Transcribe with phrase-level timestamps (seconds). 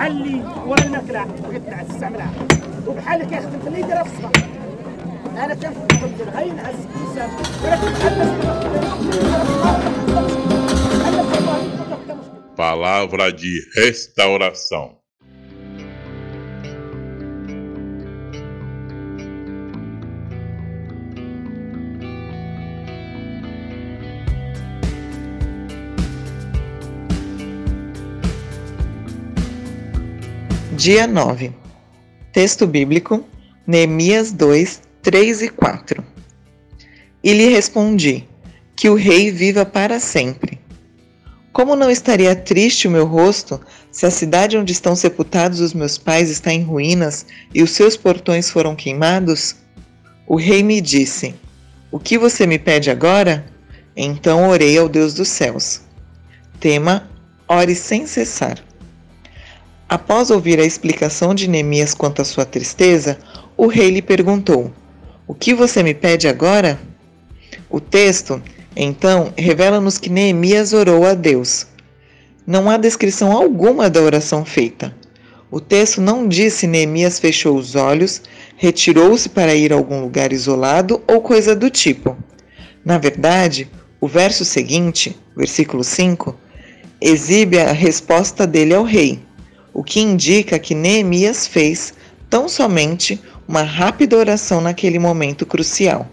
[0.00, 2.32] بحال اللي وانا ناكلها بغيت نستعملها
[2.86, 4.32] وبحال اللي كيخدم في اللي يديرها في الصباح
[5.44, 5.86] انا كنفهم
[6.36, 7.30] غير نعس الانسان
[7.64, 8.36] ولكن بحال
[12.56, 14.99] Palavra de restauração.
[30.83, 31.53] Dia 9.
[32.33, 33.23] Texto bíblico,
[33.67, 36.03] Neemias 2, 3 e 4.
[37.23, 38.27] E lhe respondi:
[38.75, 40.59] Que o rei viva para sempre.
[41.53, 45.99] Como não estaria triste o meu rosto se a cidade onde estão sepultados os meus
[45.99, 49.57] pais está em ruínas e os seus portões foram queimados?
[50.25, 51.35] O rei me disse:
[51.91, 53.45] O que você me pede agora?
[53.95, 55.81] Então orei ao Deus dos céus.
[56.59, 57.07] Tema:
[57.47, 58.70] Ore sem cessar.
[59.91, 63.19] Após ouvir a explicação de Neemias quanto à sua tristeza,
[63.57, 64.71] o rei lhe perguntou:
[65.27, 66.79] O que você me pede agora?
[67.69, 68.41] O texto,
[68.73, 71.67] então, revela-nos que Neemias orou a Deus.
[72.47, 74.95] Não há descrição alguma da oração feita.
[75.51, 78.21] O texto não diz se Neemias fechou os olhos,
[78.55, 82.15] retirou-se para ir a algum lugar isolado ou coisa do tipo.
[82.85, 86.33] Na verdade, o verso seguinte, versículo 5,
[87.01, 89.19] exibe a resposta dele ao rei
[89.73, 91.93] o que indica que Neemias fez
[92.29, 96.07] tão somente uma rápida oração naquele momento crucial.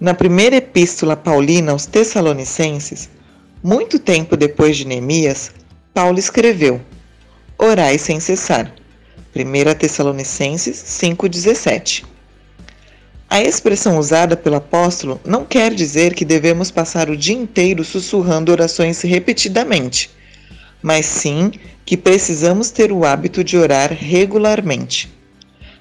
[0.00, 3.08] Na primeira epístola paulina aos Tessalonicenses,
[3.62, 5.52] muito tempo depois de Neemias,
[5.94, 6.80] Paulo escreveu:
[7.58, 8.72] Orai sem cessar.
[9.34, 12.04] 1 Tessalonicenses 5,17.
[13.30, 18.52] A expressão usada pelo apóstolo não quer dizer que devemos passar o dia inteiro sussurrando
[18.52, 20.10] orações repetidamente
[20.82, 21.52] mas sim
[21.84, 25.12] que precisamos ter o hábito de orar regularmente.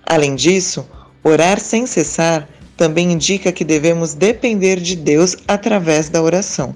[0.06, 0.88] Além disso,
[1.24, 6.76] orar sem cessar também indica que devemos depender de Deus através da oração.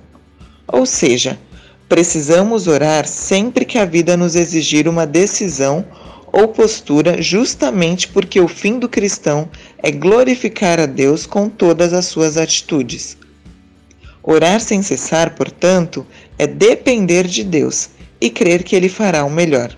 [0.68, 1.40] Ou seja,
[1.88, 5.86] precisamos orar sempre que a vida nos exigir uma decisão
[6.32, 9.50] ou postura, justamente porque o fim do cristão
[9.82, 13.18] é glorificar a Deus com todas as suas atitudes.
[14.22, 16.06] Orar sem cessar, portanto,
[16.38, 17.90] é depender de Deus
[18.26, 19.78] e crer que ele fará o melhor.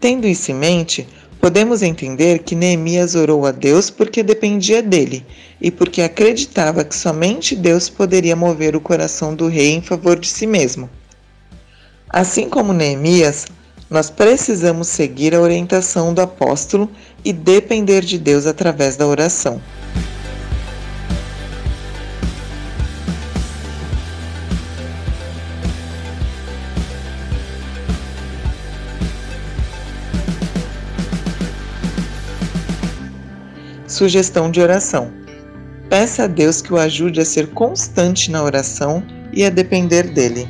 [0.00, 1.06] Tendo isso em mente,
[1.38, 5.24] podemos entender que Neemias orou a Deus porque dependia dele
[5.60, 10.26] e porque acreditava que somente Deus poderia mover o coração do rei em favor de
[10.26, 10.88] si mesmo.
[12.08, 13.44] Assim como Neemias,
[13.90, 16.90] nós precisamos seguir a orientação do apóstolo
[17.22, 19.60] e depender de Deus através da oração.
[33.94, 35.08] Sugestão de oração:
[35.88, 40.48] peça a Deus que o ajude a ser constante na oração e a depender dele.